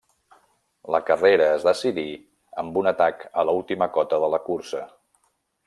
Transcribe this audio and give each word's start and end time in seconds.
La 0.95 1.01
carrera 1.09 1.49
es 1.57 1.65
decidí 1.67 2.05
amb 2.63 2.81
un 2.83 2.91
atac 2.95 3.23
a 3.43 3.47
l'última 3.51 3.89
cota 3.99 4.23
de 4.25 4.31
la 4.37 4.41
cursa. 4.51 4.85